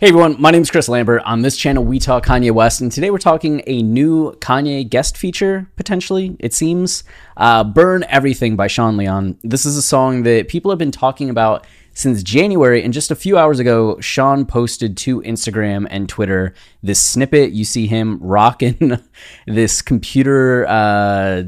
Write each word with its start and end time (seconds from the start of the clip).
Hey 0.00 0.08
everyone, 0.08 0.40
my 0.40 0.50
name 0.50 0.62
is 0.62 0.72
Chris 0.72 0.88
Lambert. 0.88 1.22
On 1.22 1.42
this 1.42 1.56
channel, 1.56 1.84
we 1.84 2.00
talk 2.00 2.26
Kanye 2.26 2.50
West, 2.50 2.80
and 2.80 2.90
today 2.90 3.12
we're 3.12 3.18
talking 3.18 3.62
a 3.68 3.80
new 3.80 4.32
Kanye 4.40 4.90
guest 4.90 5.16
feature, 5.16 5.70
potentially, 5.76 6.36
it 6.40 6.52
seems. 6.52 7.04
Uh, 7.36 7.62
Burn 7.62 8.04
Everything 8.08 8.56
by 8.56 8.66
Sean 8.66 8.96
Leon. 8.96 9.38
This 9.44 9.64
is 9.64 9.76
a 9.76 9.82
song 9.82 10.24
that 10.24 10.48
people 10.48 10.72
have 10.72 10.80
been 10.80 10.90
talking 10.90 11.30
about 11.30 11.64
since 11.92 12.24
January, 12.24 12.82
and 12.82 12.92
just 12.92 13.12
a 13.12 13.14
few 13.14 13.38
hours 13.38 13.60
ago, 13.60 13.96
Sean 14.00 14.44
posted 14.46 14.96
to 14.96 15.22
Instagram 15.22 15.86
and 15.88 16.08
Twitter 16.08 16.54
this 16.82 17.00
snippet. 17.00 17.52
You 17.52 17.64
see 17.64 17.86
him 17.86 18.18
rocking 18.20 18.98
this 19.46 19.80
computer. 19.80 20.66
Uh, 20.66 21.44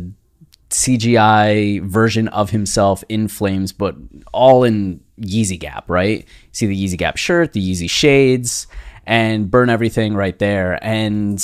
CGI 0.76 1.82
version 1.82 2.28
of 2.28 2.50
himself 2.50 3.02
in 3.08 3.28
flames, 3.28 3.72
but 3.72 3.96
all 4.34 4.62
in 4.62 5.00
Yeezy 5.18 5.58
Gap, 5.58 5.88
right? 5.88 6.26
See 6.52 6.66
the 6.66 6.84
Yeezy 6.84 6.98
Gap 6.98 7.16
shirt, 7.16 7.54
the 7.54 7.72
Yeezy 7.72 7.88
shades, 7.88 8.66
and 9.06 9.50
burn 9.50 9.70
everything 9.70 10.14
right 10.14 10.38
there. 10.38 10.78
And 10.84 11.42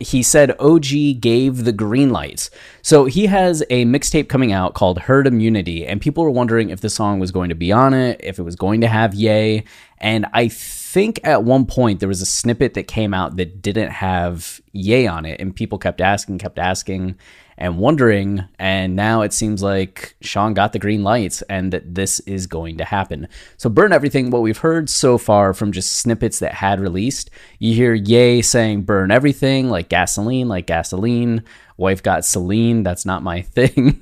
he 0.00 0.24
said 0.24 0.58
OG 0.58 1.20
gave 1.20 1.62
the 1.62 1.70
green 1.72 2.10
light. 2.10 2.50
So 2.82 3.04
he 3.04 3.26
has 3.26 3.62
a 3.70 3.84
mixtape 3.84 4.28
coming 4.28 4.50
out 4.50 4.74
called 4.74 4.98
Herd 4.98 5.28
Immunity, 5.28 5.86
and 5.86 6.00
people 6.00 6.24
were 6.24 6.30
wondering 6.30 6.70
if 6.70 6.80
the 6.80 6.90
song 6.90 7.20
was 7.20 7.30
going 7.30 7.50
to 7.50 7.54
be 7.54 7.70
on 7.70 7.94
it, 7.94 8.20
if 8.24 8.40
it 8.40 8.42
was 8.42 8.56
going 8.56 8.80
to 8.80 8.88
have 8.88 9.14
Ye. 9.14 9.62
And 9.98 10.26
I 10.32 10.48
think 10.48 11.20
at 11.22 11.44
one 11.44 11.66
point 11.66 12.00
there 12.00 12.08
was 12.08 12.20
a 12.20 12.26
snippet 12.26 12.74
that 12.74 12.88
came 12.88 13.14
out 13.14 13.36
that 13.36 13.62
didn't 13.62 13.92
have 13.92 14.60
Ye 14.72 15.06
on 15.06 15.24
it, 15.24 15.40
and 15.40 15.54
people 15.54 15.78
kept 15.78 16.00
asking, 16.00 16.38
kept 16.38 16.58
asking 16.58 17.14
and 17.62 17.78
wondering. 17.78 18.44
And 18.58 18.96
now 18.96 19.22
it 19.22 19.32
seems 19.32 19.62
like 19.62 20.16
Sean 20.20 20.52
got 20.52 20.72
the 20.72 20.80
green 20.80 21.04
lights 21.04 21.42
and 21.42 21.72
that 21.72 21.94
this 21.94 22.18
is 22.20 22.48
going 22.48 22.76
to 22.78 22.84
happen. 22.84 23.28
So, 23.56 23.70
burn 23.70 23.92
everything. 23.92 24.30
What 24.30 24.42
we've 24.42 24.58
heard 24.58 24.90
so 24.90 25.16
far 25.16 25.54
from 25.54 25.70
just 25.70 25.96
snippets 25.96 26.40
that 26.40 26.54
had 26.54 26.80
released, 26.80 27.30
you 27.60 27.72
hear 27.74 27.94
Ye 27.94 28.42
saying 28.42 28.82
burn 28.82 29.12
everything, 29.12 29.70
like 29.70 29.88
gasoline, 29.88 30.48
like 30.48 30.66
gasoline. 30.66 31.44
Wife 31.76 32.02
got 32.02 32.24
Celine. 32.24 32.82
That's 32.82 33.06
not 33.06 33.22
my 33.22 33.42
thing. 33.56 33.98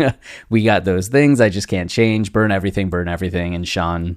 we 0.49 0.65
got 0.65 0.85
those 0.85 1.09
things. 1.09 1.41
I 1.41 1.51
just 1.51 1.69
can't 1.69 1.91
change. 1.91 2.33
Burn 2.33 2.51
everything, 2.51 2.89
burn 2.89 3.09
everything. 3.09 3.55
And 3.55 3.69
Sean 3.69 4.17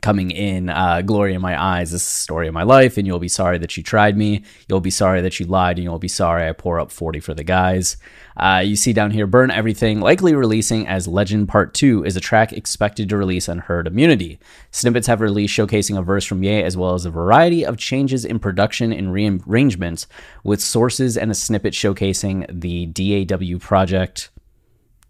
coming 0.00 0.30
in 0.30 0.70
uh, 0.70 1.02
glory 1.02 1.34
in 1.34 1.40
my 1.42 1.60
eyes 1.62 1.90
this 1.90 2.02
is 2.02 2.08
the 2.08 2.12
story 2.12 2.48
of 2.48 2.54
my 2.54 2.62
life 2.62 2.96
and 2.96 3.06
you'll 3.06 3.18
be 3.18 3.28
sorry 3.28 3.58
that 3.58 3.76
you 3.76 3.82
tried 3.82 4.16
me. 4.16 4.42
You'll 4.68 4.80
be 4.80 4.90
sorry 4.90 5.20
that 5.20 5.38
you 5.38 5.46
lied 5.46 5.76
and 5.76 5.84
you'll 5.84 5.98
be 5.98 6.08
sorry 6.08 6.48
i 6.48 6.52
pour 6.52 6.80
up 6.80 6.90
40 6.90 7.20
for 7.20 7.34
the 7.34 7.44
guys. 7.44 7.96
Uh, 8.36 8.62
you 8.64 8.76
see 8.76 8.94
down 8.94 9.10
here 9.10 9.26
burn 9.26 9.50
everything 9.50 10.00
likely 10.00 10.34
releasing 10.34 10.88
as 10.88 11.06
legend 11.06 11.48
part 11.48 11.74
2 11.74 12.04
is 12.04 12.16
a 12.16 12.20
track 12.20 12.52
expected 12.52 13.08
to 13.10 13.16
release 13.16 13.46
on 13.46 13.58
herd 13.58 13.86
immunity 13.86 14.38
snippets 14.70 15.06
have 15.06 15.20
released 15.20 15.54
showcasing 15.54 15.98
a 15.98 16.02
verse 16.02 16.24
from 16.24 16.42
ye 16.42 16.62
as 16.62 16.74
well 16.74 16.94
as 16.94 17.04
a 17.04 17.10
variety 17.10 17.64
of 17.64 17.76
changes 17.76 18.24
in 18.24 18.38
production 18.38 18.90
and 18.90 19.12
rearrangements 19.12 20.06
with 20.42 20.62
sources 20.62 21.18
and 21.18 21.30
a 21.30 21.34
snippet 21.34 21.74
showcasing 21.74 22.46
the 22.48 22.86
daw 22.86 23.58
project 23.58 24.30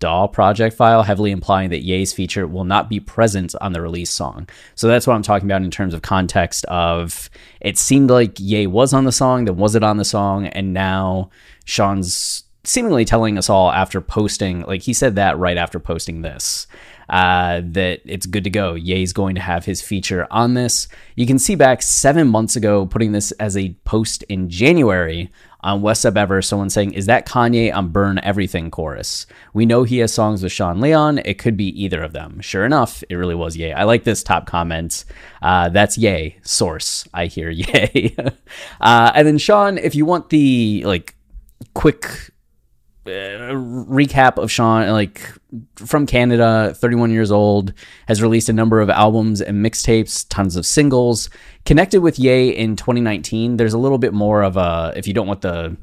DAW 0.03 0.27
project 0.27 0.77
file, 0.77 1.05
heavily 1.05 1.31
implying 1.31 1.71
that 1.71 1.85
Ye's 1.85 2.13
feature 2.13 2.45
will 2.45 2.65
not 2.65 2.89
be 2.89 2.99
present 2.99 3.55
on 3.61 3.73
the 3.73 3.81
release 3.81 4.11
song. 4.11 4.49
So 4.75 4.89
that's 4.89 5.07
what 5.07 5.15
I'm 5.15 5.23
talking 5.23 5.49
about 5.49 5.63
in 5.63 5.71
terms 5.71 5.95
of 5.95 6.03
context 6.03 6.65
of 6.65 7.31
it 7.61 7.79
seemed 7.79 8.11
like 8.11 8.41
Ye 8.41 8.67
was 8.67 8.93
on 8.93 9.05
the 9.05 9.13
song, 9.13 9.45
then 9.45 9.57
was 9.57 9.77
it 9.77 9.85
on 9.85 9.99
the 9.99 10.05
song, 10.05 10.47
and 10.47 10.75
now 10.75 11.31
Sean's 11.65 12.43
seemingly 12.65 13.05
telling 13.05 13.39
us 13.39 13.49
all 13.49 13.71
after 13.71 14.01
posting, 14.01 14.63
like 14.63 14.83
he 14.83 14.93
said 14.93 15.15
that 15.17 15.39
right 15.39 15.57
after 15.57 15.79
posting 15.79 16.23
this, 16.23 16.67
uh, 17.09 17.61
that 17.65 18.01
it's 18.05 18.27
good 18.27 18.45
to 18.45 18.51
go. 18.51 18.75
Ye's 18.75 19.13
going 19.13 19.35
to 19.35 19.41
have 19.41 19.65
his 19.65 19.83
feature 19.83 20.27
on 20.31 20.55
this. 20.55 20.89
You 21.15 21.27
can 21.27 21.39
see 21.39 21.55
back 21.55 21.83
seven 21.83 22.29
months 22.29 22.57
ago, 22.57 22.87
putting 22.87 23.13
this 23.13 23.33
as 23.33 23.57
a 23.57 23.75
post 23.85 24.23
in 24.25 24.49
January 24.49 25.31
on 25.63 25.83
WestSubEver, 25.83 26.45
someone 26.45 26.71
saying, 26.71 26.95
Is 26.95 27.07
that 27.07 27.27
Kanye 27.27 27.75
on 27.75 27.89
Burn 27.89 28.19
Everything 28.23 28.71
chorus? 28.71 29.27
We 29.55 29.67
know 29.67 29.85
he 29.85 29.99
has 29.99 30.13
songs 30.13 30.43
with 30.43 30.53
Sean 30.53 30.81
Leon. 30.81 31.19
It 31.25 31.39
could 31.39 31.57
be 31.57 31.69
either 31.83 32.03
of 32.03 32.13
them. 32.13 32.41
Sure 32.41 32.65
enough, 32.65 33.05
it 33.09 33.15
really 33.15 33.35
was 33.35 33.57
Ye. 33.57 33.73
I 33.73 33.85
like 33.85 34.05
this 34.05 34.23
top 34.23 34.47
comment. 34.47 35.05
Uh, 35.41 35.69
that's 35.69 35.97
Ye. 35.97 36.37
Source. 36.43 37.07
I 37.15 37.27
hear 37.27 37.51
Ye. 37.51 38.17
uh, 38.81 39.13
and 39.15 39.27
then 39.27 39.39
Sean, 39.39 39.79
if 39.79 39.95
you 39.95 40.05
want 40.05 40.31
the 40.31 40.83
like 40.85 41.15
quick 41.75 42.32
uh, 43.07 43.53
recap 43.53 44.39
of 44.39 44.51
Sean, 44.51 44.89
like 44.91 45.33
from 45.77 46.07
Canada, 46.07 46.75
31 46.77 47.11
years 47.11 47.31
old, 47.31 47.73
has 48.07 48.23
released 48.23 48.49
a 48.49 48.53
number 48.53 48.81
of 48.81 48.91
albums 48.91 49.41
and 49.41 49.65
mixtapes, 49.65 50.27
tons 50.29 50.57
of 50.57 50.65
singles. 50.65 51.29
Connected 51.65 52.01
with 52.01 52.19
Ye 52.19 52.51
in 52.51 52.77
2019. 52.77 53.57
There's 53.57 53.75
a 53.75 53.79
little 53.79 53.99
bit 53.99 54.13
more 54.13 54.43
of 54.43 54.57
a, 54.57 54.93
if 54.97 55.07
you 55.07 55.15
don't 55.15 55.27
want 55.27 55.41
the 55.41 55.77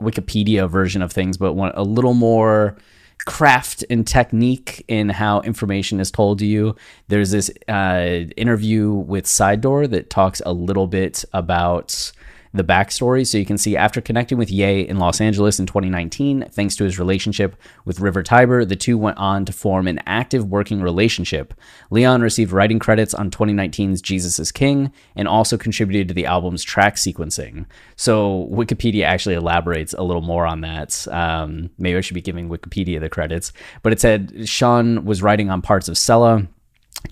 Wikipedia 0.00 0.68
version 0.68 1.02
of 1.02 1.12
things, 1.12 1.36
but 1.36 1.54
want 1.54 1.74
a 1.76 1.82
little 1.82 2.14
more 2.14 2.76
craft 3.24 3.84
and 3.90 4.06
technique 4.06 4.84
in 4.88 5.08
how 5.08 5.40
information 5.40 6.00
is 6.00 6.10
told 6.10 6.38
to 6.38 6.46
you. 6.46 6.76
There's 7.08 7.30
this 7.30 7.50
uh, 7.68 8.26
interview 8.36 8.92
with 8.92 9.26
Side 9.26 9.60
Door 9.60 9.88
that 9.88 10.10
talks 10.10 10.42
a 10.46 10.52
little 10.52 10.86
bit 10.86 11.24
about 11.32 12.12
the 12.52 12.64
backstory. 12.64 13.26
So 13.26 13.38
you 13.38 13.44
can 13.44 13.58
see 13.58 13.76
after 13.76 14.00
connecting 14.00 14.38
with 14.38 14.50
Ye 14.50 14.86
in 14.86 14.98
Los 14.98 15.20
Angeles 15.20 15.58
in 15.58 15.66
2019, 15.66 16.46
thanks 16.50 16.76
to 16.76 16.84
his 16.84 16.98
relationship 16.98 17.56
with 17.84 18.00
River 18.00 18.22
Tiber, 18.22 18.64
the 18.64 18.76
two 18.76 18.98
went 18.98 19.18
on 19.18 19.44
to 19.44 19.52
form 19.52 19.86
an 19.86 20.00
active 20.06 20.46
working 20.46 20.80
relationship. 20.80 21.54
Leon 21.90 22.22
received 22.22 22.52
writing 22.52 22.78
credits 22.78 23.14
on 23.14 23.30
2019's 23.30 24.00
Jesus 24.00 24.38
is 24.38 24.52
King 24.52 24.92
and 25.14 25.28
also 25.28 25.56
contributed 25.56 26.08
to 26.08 26.14
the 26.14 26.26
album's 26.26 26.64
track 26.64 26.96
sequencing. 26.96 27.66
So 27.96 28.48
Wikipedia 28.50 29.04
actually 29.04 29.34
elaborates 29.34 29.92
a 29.94 30.02
little 30.02 30.22
more 30.22 30.46
on 30.46 30.60
that. 30.62 31.06
Um, 31.08 31.70
maybe 31.78 31.96
I 31.96 32.00
should 32.00 32.14
be 32.14 32.20
giving 32.20 32.48
Wikipedia 32.48 33.00
the 33.00 33.08
credits, 33.08 33.52
but 33.82 33.92
it 33.92 34.00
said 34.00 34.48
Sean 34.48 35.04
was 35.04 35.22
writing 35.22 35.50
on 35.50 35.62
parts 35.62 35.88
of 35.88 35.98
Selah 35.98 36.46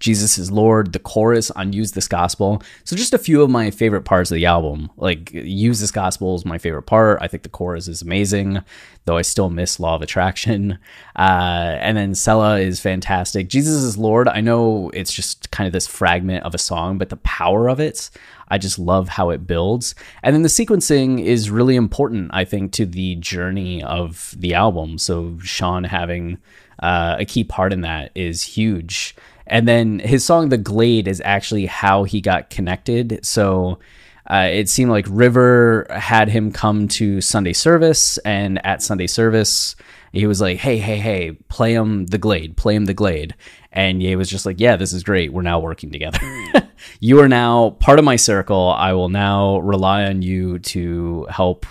Jesus 0.00 0.38
is 0.38 0.50
Lord, 0.50 0.92
the 0.92 0.98
chorus 0.98 1.50
on 1.52 1.72
Use 1.72 1.92
This 1.92 2.08
Gospel. 2.08 2.62
So, 2.84 2.96
just 2.96 3.14
a 3.14 3.18
few 3.18 3.42
of 3.42 3.50
my 3.50 3.70
favorite 3.70 4.02
parts 4.02 4.30
of 4.30 4.36
the 4.36 4.46
album. 4.46 4.90
Like, 4.96 5.32
Use 5.32 5.80
This 5.80 5.90
Gospel 5.90 6.34
is 6.34 6.44
my 6.44 6.58
favorite 6.58 6.82
part. 6.82 7.18
I 7.20 7.28
think 7.28 7.42
the 7.42 7.48
chorus 7.48 7.88
is 7.88 8.02
amazing, 8.02 8.60
though 9.04 9.16
I 9.16 9.22
still 9.22 9.50
miss 9.50 9.80
Law 9.80 9.94
of 9.96 10.02
Attraction. 10.02 10.78
Uh, 11.16 11.78
and 11.80 11.96
then 11.96 12.12
Selah 12.12 12.58
is 12.58 12.80
fantastic. 12.80 13.48
Jesus 13.48 13.84
is 13.84 13.96
Lord, 13.96 14.26
I 14.26 14.40
know 14.40 14.90
it's 14.92 15.12
just 15.12 15.48
kind 15.52 15.66
of 15.66 15.72
this 15.72 15.86
fragment 15.86 16.44
of 16.44 16.56
a 16.56 16.58
song, 16.58 16.98
but 16.98 17.08
the 17.08 17.18
power 17.18 17.68
of 17.68 17.78
it, 17.78 18.10
I 18.48 18.58
just 18.58 18.80
love 18.80 19.08
how 19.08 19.30
it 19.30 19.46
builds. 19.46 19.94
And 20.24 20.34
then 20.34 20.42
the 20.42 20.48
sequencing 20.48 21.24
is 21.24 21.50
really 21.50 21.76
important, 21.76 22.32
I 22.34 22.44
think, 22.44 22.72
to 22.72 22.86
the 22.86 23.14
journey 23.16 23.80
of 23.82 24.34
the 24.36 24.54
album. 24.54 24.98
So, 24.98 25.38
Sean 25.40 25.84
having 25.84 26.38
uh, 26.80 27.16
a 27.18 27.24
key 27.24 27.44
part 27.44 27.72
in 27.72 27.82
that 27.82 28.10
is 28.14 28.42
huge. 28.42 29.14
And 29.46 29.68
then 29.68 29.98
his 29.98 30.24
song 30.24 30.48
The 30.48 30.58
Glade 30.58 31.08
is 31.08 31.20
actually 31.24 31.66
how 31.66 32.04
he 32.04 32.20
got 32.20 32.50
connected. 32.50 33.24
So 33.24 33.78
uh, 34.26 34.48
it 34.50 34.68
seemed 34.68 34.90
like 34.90 35.06
River 35.08 35.86
had 35.90 36.28
him 36.28 36.50
come 36.50 36.88
to 36.88 37.20
Sunday 37.20 37.52
service, 37.52 38.16
and 38.18 38.64
at 38.64 38.82
Sunday 38.82 39.06
service, 39.06 39.76
he 40.12 40.26
was 40.26 40.40
like, 40.40 40.58
"Hey, 40.58 40.78
hey, 40.78 40.96
hey, 40.96 41.32
play 41.48 41.74
him 41.74 42.06
the 42.06 42.16
Glade, 42.16 42.56
play 42.56 42.74
him 42.74 42.86
the 42.86 42.94
Glade," 42.94 43.34
and 43.70 44.02
Ye 44.02 44.16
was 44.16 44.30
just 44.30 44.46
like, 44.46 44.60
"Yeah, 44.60 44.76
this 44.76 44.94
is 44.94 45.02
great. 45.02 45.32
We're 45.32 45.42
now 45.42 45.60
working 45.60 45.90
together. 45.92 46.18
you 47.00 47.20
are 47.20 47.28
now 47.28 47.70
part 47.70 47.98
of 47.98 48.04
my 48.06 48.16
circle. 48.16 48.70
I 48.70 48.94
will 48.94 49.10
now 49.10 49.58
rely 49.58 50.04
on 50.04 50.22
you 50.22 50.58
to 50.60 51.26
help 51.28 51.66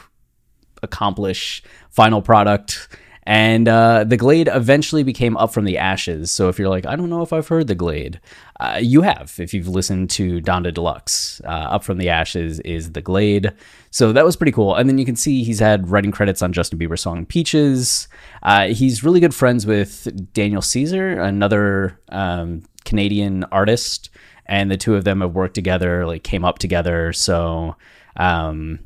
accomplish 0.83 1.63
final 1.89 2.21
product." 2.21 2.87
And 3.25 3.67
uh, 3.67 4.03
the 4.03 4.17
Glade 4.17 4.49
eventually 4.51 5.03
became 5.03 5.37
Up 5.37 5.53
from 5.53 5.65
the 5.65 5.77
Ashes. 5.77 6.29
So 6.29 6.49
if 6.49 6.59
you're 6.59 6.69
like, 6.69 6.85
I 6.85 6.95
don't 6.95 7.09
know 7.09 7.21
if 7.21 7.31
I've 7.31 7.47
heard 7.47 7.67
the 7.67 7.75
Glade, 7.75 8.19
uh, 8.59 8.79
you 8.81 9.01
have 9.01 9.33
if 9.39 9.53
you've 9.53 9.67
listened 9.67 10.09
to 10.11 10.41
Donda 10.41 10.73
Deluxe. 10.73 11.41
Uh, 11.45 11.47
Up 11.47 11.83
from 11.83 11.97
the 11.97 12.09
Ashes 12.09 12.59
is 12.61 12.91
the 12.91 13.01
Glade. 13.01 13.53
So 13.91 14.11
that 14.11 14.25
was 14.25 14.35
pretty 14.35 14.51
cool. 14.51 14.75
And 14.75 14.89
then 14.89 14.97
you 14.97 15.05
can 15.05 15.15
see 15.15 15.43
he's 15.43 15.59
had 15.59 15.89
writing 15.89 16.11
credits 16.11 16.41
on 16.41 16.51
Justin 16.51 16.79
Bieber's 16.79 17.01
song 17.01 17.25
Peaches. 17.25 18.07
Uh, 18.41 18.67
he's 18.67 19.03
really 19.03 19.19
good 19.19 19.35
friends 19.35 19.65
with 19.65 20.33
Daniel 20.33 20.61
Caesar, 20.61 21.21
another 21.21 21.99
um, 22.09 22.63
Canadian 22.83 23.45
artist. 23.45 24.09
And 24.45 24.69
the 24.69 24.77
two 24.77 24.95
of 24.95 25.05
them 25.05 25.21
have 25.21 25.33
worked 25.33 25.55
together, 25.55 26.05
like 26.05 26.23
came 26.23 26.43
up 26.43 26.59
together. 26.59 27.13
So 27.13 27.77
um, 28.17 28.79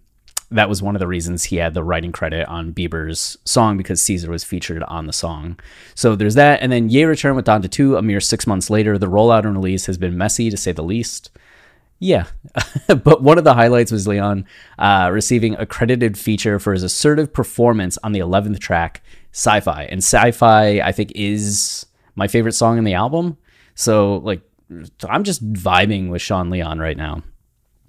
that 0.49 0.69
was 0.69 0.81
one 0.81 0.95
of 0.95 0.99
the 0.99 1.07
reasons 1.07 1.45
he 1.45 1.57
had 1.57 1.73
the 1.73 1.83
writing 1.83 2.11
credit 2.11 2.47
on 2.47 2.73
Bieber's 2.73 3.37
song 3.43 3.77
because 3.77 4.01
Caesar 4.01 4.31
was 4.31 4.43
featured 4.43 4.83
on 4.83 5.05
the 5.05 5.13
song. 5.13 5.59
So 5.93 6.15
there's 6.15 6.35
that. 6.35 6.61
And 6.61 6.71
then 6.71 6.89
Ye 6.89 7.03
returned 7.03 7.35
with 7.35 7.45
Donda 7.45 7.69
2 7.69 7.97
a 7.97 8.01
mere 8.01 8.21
six 8.21 8.47
months 8.47 8.69
later. 8.69 8.97
The 8.97 9.07
rollout 9.07 9.45
and 9.45 9.55
release 9.55 9.87
has 9.87 9.97
been 9.97 10.17
messy 10.17 10.49
to 10.49 10.57
say 10.57 10.71
the 10.71 10.83
least. 10.83 11.31
Yeah, 11.99 12.25
but 12.87 13.23
one 13.23 13.39
of 13.39 13.43
the 13.43 13.55
highlights 13.55 13.91
was 13.91 14.07
Leon 14.07 14.45
uh, 14.77 15.09
receiving 15.11 15.55
a 15.55 15.65
credited 15.65 16.17
feature 16.17 16.59
for 16.59 16.73
his 16.73 16.83
assertive 16.83 17.33
performance 17.33 17.97
on 18.03 18.11
the 18.11 18.19
11th 18.19 18.59
track, 18.59 19.01
Sci 19.31 19.59
Fi. 19.61 19.85
And 19.85 19.99
Sci 20.03 20.31
Fi, 20.31 20.79
I 20.79 20.91
think, 20.91 21.11
is 21.15 21.87
my 22.15 22.27
favorite 22.27 22.53
song 22.53 22.77
in 22.77 22.83
the 22.83 22.93
album. 22.93 23.37
So, 23.73 24.17
like, 24.17 24.41
I'm 25.09 25.23
just 25.23 25.43
vibing 25.53 26.09
with 26.09 26.21
Sean 26.21 26.51
Leon 26.51 26.79
right 26.79 26.97
now. 26.97 27.23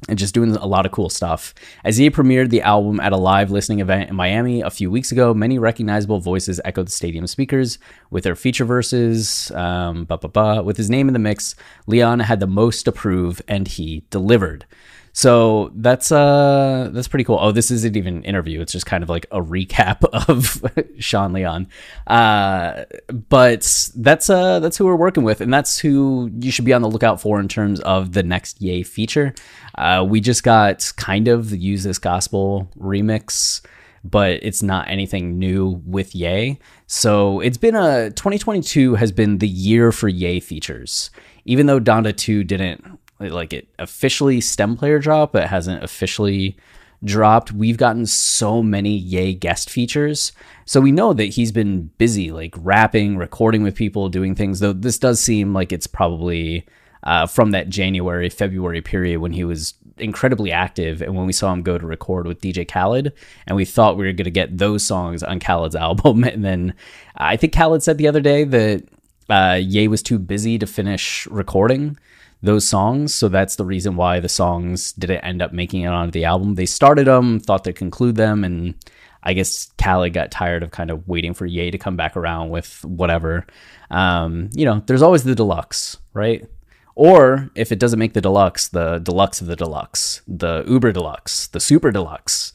And 0.09 0.19
just 0.19 0.33
doing 0.33 0.55
a 0.55 0.67
lot 0.67 0.87
of 0.87 0.93
cool 0.93 1.11
stuff. 1.11 1.55
As 1.85 1.99
Ye 1.99 2.09
premiered 2.11 2.51
the 2.51 2.63
album 2.63 3.01
at 3.01 3.13
a 3.13 3.17
live 3.17 3.51
listening 3.51 3.81
event 3.81 4.11
in 4.11 4.17
Miami 4.17 4.61
a 4.61 4.71
few 4.71 4.91
weeks 4.91 5.11
ago, 5.11 5.35
many 5.35 5.59
recognizable 5.59 6.21
voices 6.21 6.61
echoed 6.65 6.87
the 6.87 6.93
stadium 6.93 7.27
speakers 7.27 7.79
with 8.11 8.25
their 8.25 8.37
feature 8.37 8.65
verses. 8.65 9.51
Um. 9.53 10.07
With 10.09 10.77
his 10.77 10.91
name 10.91 11.09
in 11.09 11.15
the 11.15 11.19
mix, 11.19 11.55
Leon 11.87 12.21
had 12.21 12.41
the 12.41 12.47
most 12.47 12.85
to 12.85 12.93
prove, 12.93 13.43
and 13.49 13.67
he 13.67 14.05
delivered. 14.11 14.67
So 15.19 15.73
that's 15.75 16.13
uh 16.13 16.91
that's 16.93 17.09
pretty 17.09 17.25
cool. 17.25 17.39
Oh, 17.41 17.51
this 17.51 17.73
isn't 17.73 17.97
even 17.97 18.19
an 18.19 18.23
interview. 18.23 18.61
It's 18.61 18.71
just 18.71 18.87
kind 18.87 19.03
of 19.03 19.09
like 19.09 19.27
a 19.33 19.43
recap 19.43 20.05
of 20.29 20.65
Sean 21.01 21.33
Leon. 21.33 21.67
Uh, 22.07 22.85
but 23.29 23.91
that's 23.97 24.31
uh 24.31 24.61
that's 24.61 24.77
who 24.77 24.85
we're 24.85 24.95
working 24.95 25.25
with, 25.25 25.41
and 25.41 25.53
that's 25.53 25.77
who 25.77 26.31
you 26.39 26.53
should 26.53 26.65
be 26.65 26.73
on 26.73 26.83
the 26.83 26.89
lookout 26.89 27.21
for 27.21 27.41
in 27.41 27.49
terms 27.49 27.81
of 27.81 28.13
the 28.13 28.23
next 28.23 28.63
Ye 28.63 28.85
feature. 28.85 29.35
Uh, 29.77 30.07
we 30.09 30.21
just 30.21 30.45
got 30.45 30.93
kind 30.97 31.27
of 31.27 31.51
the 31.51 31.59
Use 31.59 31.83
This 31.83 31.99
Gospel 31.99 32.71
remix 32.79 33.61
but 34.05 34.39
it's 34.43 34.63
not 34.63 34.89
anything 34.89 35.41
new 35.41 35.83
with 35.85 36.15
Ye. 36.15 36.61
So 36.87 37.41
it's 37.41 37.57
been 37.57 37.75
a 37.75 38.11
2022 38.11 38.95
has 38.95 39.11
been 39.11 39.39
the 39.39 39.49
year 39.49 39.91
for 39.91 40.09
Ye 40.09 40.39
features. 40.39 41.11
Even 41.45 41.67
though 41.67 41.81
Donda 41.81 42.17
2 42.17 42.45
didn't 42.45 42.99
like 43.21 43.53
it 43.53 43.69
officially 43.79 44.41
stem 44.41 44.77
player 44.77 44.99
drop, 44.99 45.33
but 45.33 45.49
hasn't 45.49 45.83
officially 45.83 46.57
dropped. 47.05 47.53
We've 47.53 47.77
gotten 47.77 48.07
so 48.07 48.63
many 48.63 48.97
Ye 48.97 49.35
guest 49.35 49.71
features. 49.71 50.33
So 50.65 50.81
we 50.81 50.93
know 50.93 51.13
that 51.13 51.27
he's 51.27 51.53
been 51.53 51.91
busy, 51.99 52.31
like 52.31 52.55
rapping, 52.59 53.17
recording 53.17 53.63
with 53.63 53.75
people, 53.75 54.09
doing 54.09 54.35
things, 54.35 54.61
though 54.61 54.73
this 54.73 54.99
does 54.99 55.21
seem 55.21 55.53
like 55.53 55.73
it's 55.73 55.87
probably 55.87 56.67
uh, 57.05 57.27
from 57.27 57.53
that 57.53 57.69
January, 57.69 58.29
February 58.29 58.83
period 58.83 59.21
when 59.21 59.33
he 59.33 59.45
was 59.45 59.75
incredibly 59.99 60.53
active 60.53 61.03
and 61.03 61.17
when 61.17 61.27
we 61.27 61.33
saw 61.33 61.53
him 61.53 61.63
go 61.63 61.77
to 61.79 61.87
record 61.87 62.27
with 62.27 62.41
DJ 62.41 62.67
Khaled 62.69 63.13
and 63.47 63.57
we 63.57 63.65
thought 63.65 63.97
we 63.97 64.07
were 64.07 64.13
going 64.13 64.25
to 64.25 64.31
get 64.31 64.59
those 64.59 64.85
songs 64.85 65.23
on 65.23 65.41
Khaled's 65.41 65.75
album 65.77 66.23
and 66.25 66.45
then 66.45 66.75
I 67.17 67.37
think 67.37 67.53
Khaled 67.53 67.83
said 67.83 67.99
the 67.99 68.07
other 68.09 68.21
day 68.21 68.45
that 68.45 68.85
uh, 69.29 69.59
Ye 69.61 69.89
was 69.89 70.03
too 70.03 70.19
busy 70.19 70.59
to 70.59 70.67
finish 70.67 71.27
recording 71.27 71.99
those 72.43 72.69
songs. 72.69 73.15
So 73.15 73.29
that's 73.29 73.57
the 73.57 73.65
reason 73.65 73.97
why 73.97 74.21
the 74.21 74.29
songs 74.29 74.93
didn't 74.93 75.25
end 75.25 75.43
up 75.43 75.53
making 75.53 75.83
it 75.83 75.89
onto 75.89 76.13
the 76.13 76.25
album. 76.25 76.55
They 76.55 76.67
started 76.67 77.07
them, 77.07 77.41
thought 77.41 77.65
to 77.65 77.73
conclude 77.73 78.17
them, 78.17 78.45
and 78.45 78.75
I 79.23 79.33
guess 79.33 79.73
Khaled 79.79 80.13
got 80.13 80.31
tired 80.31 80.63
of 80.63 80.71
kind 80.71 80.91
of 80.91 81.07
waiting 81.09 81.35
for 81.35 81.47
Ye 81.47 81.71
to 81.71 81.79
come 81.79 81.97
back 81.97 82.17
around 82.17 82.51
with 82.51 82.85
whatever. 82.85 83.47
Um, 83.91 84.51
you 84.53 84.65
know, 84.65 84.83
there's 84.87 85.03
always 85.03 85.25
the 85.25 85.35
deluxe, 85.35 85.97
right? 86.15 86.49
Or 86.95 87.51
if 87.55 87.71
it 87.71 87.79
doesn't 87.79 87.99
make 87.99 88.15
the 88.15 88.21
deluxe, 88.21 88.69
the 88.69 88.99
deluxe 88.99 89.41
of 89.41 89.47
the 89.47 89.55
deluxe, 89.55 90.21
the 90.27 90.65
uber 90.67 90.91
deluxe, 90.91 91.47
the 91.47 91.61
super 91.61 91.93
deluxe. 91.93 92.53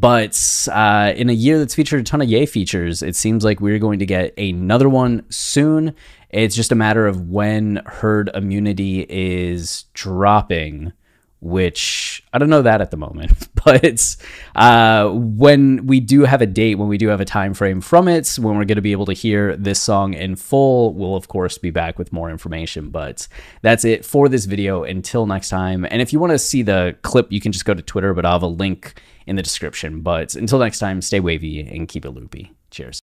But 0.00 0.66
uh, 0.72 1.12
in 1.14 1.28
a 1.28 1.34
year 1.34 1.58
that's 1.58 1.74
featured 1.74 2.00
a 2.00 2.04
ton 2.04 2.22
of 2.22 2.28
Ye 2.28 2.46
features, 2.46 3.02
it 3.02 3.14
seems 3.14 3.44
like 3.44 3.60
we're 3.60 3.78
going 3.78 3.98
to 3.98 4.06
get 4.06 4.32
another 4.38 4.88
one 4.88 5.30
soon. 5.30 5.94
It's 6.30 6.56
just 6.56 6.72
a 6.72 6.76
matter 6.76 7.06
of 7.06 7.28
when 7.28 7.82
herd 7.84 8.30
immunity 8.32 9.04
is 9.10 9.84
dropping, 9.92 10.94
which 11.40 12.22
I 12.32 12.38
don't 12.38 12.50
know 12.50 12.62
that 12.62 12.80
at 12.80 12.90
the 12.90 12.96
moment. 12.96 13.48
But 13.62 14.16
uh, 14.56 15.10
when 15.10 15.86
we 15.86 16.00
do 16.00 16.22
have 16.22 16.40
a 16.40 16.46
date, 16.46 16.76
when 16.76 16.88
we 16.88 16.96
do 16.96 17.08
have 17.08 17.20
a 17.20 17.26
time 17.26 17.52
frame 17.52 17.82
from 17.82 18.08
it, 18.08 18.38
when 18.40 18.56
we're 18.56 18.64
going 18.64 18.76
to 18.76 18.82
be 18.82 18.92
able 18.92 19.04
to 19.04 19.12
hear 19.12 19.54
this 19.54 19.78
song 19.78 20.14
in 20.14 20.36
full, 20.36 20.94
we'll 20.94 21.14
of 21.14 21.28
course 21.28 21.58
be 21.58 21.68
back 21.68 21.98
with 21.98 22.10
more 22.10 22.30
information. 22.30 22.88
But 22.88 23.28
that's 23.60 23.84
it 23.84 24.06
for 24.06 24.30
this 24.30 24.46
video. 24.46 24.84
Until 24.84 25.26
next 25.26 25.50
time. 25.50 25.86
And 25.90 26.00
if 26.00 26.10
you 26.10 26.18
want 26.18 26.30
to 26.30 26.38
see 26.38 26.62
the 26.62 26.96
clip, 27.02 27.30
you 27.30 27.38
can 27.38 27.52
just 27.52 27.66
go 27.66 27.74
to 27.74 27.82
Twitter, 27.82 28.14
but 28.14 28.24
I'll 28.24 28.32
have 28.32 28.42
a 28.42 28.46
link 28.46 28.98
in 29.26 29.36
the 29.36 29.42
description. 29.42 30.00
But 30.00 30.34
until 30.36 30.58
next 30.58 30.78
time, 30.78 31.02
stay 31.02 31.20
wavy 31.20 31.60
and 31.60 31.86
keep 31.86 32.06
it 32.06 32.12
loopy. 32.12 32.52
Cheers. 32.70 32.98